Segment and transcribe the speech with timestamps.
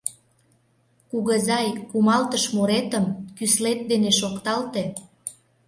[1.09, 3.05] —Кугызай, кумалтыш муретым
[3.37, 4.83] кӱслет дене шокталте!